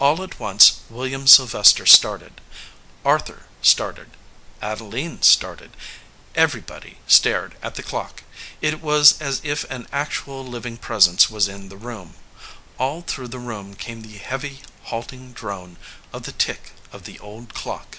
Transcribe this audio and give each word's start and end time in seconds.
All 0.00 0.24
at 0.24 0.40
once 0.40 0.80
William 0.90 1.28
Sylvester 1.28 1.86
started; 1.86 2.40
Arthur 3.04 3.44
started; 3.62 4.10
Adeline 4.60 5.22
started. 5.22 5.76
Everybody 6.34 6.98
stared 7.06 7.56
at 7.62 7.76
the 7.76 7.82
clock. 7.84 8.24
It 8.60 8.80
was 8.82 9.20
as 9.22 9.40
if 9.44 9.62
an 9.70 9.86
actual 9.92 10.44
living 10.44 10.78
presence 10.78 11.30
was 11.30 11.46
in 11.46 11.68
the 11.68 11.76
room. 11.76 12.14
All 12.76 13.02
through 13.02 13.28
the 13.28 13.38
room 13.38 13.76
came 13.76 14.02
the 14.02 14.18
heavy 14.18 14.62
halting 14.86 15.32
drone 15.32 15.76
of 16.12 16.24
the 16.24 16.32
tick 16.32 16.72
of 16.90 17.04
the 17.04 17.20
old 17.20 17.54
clock. 17.54 17.98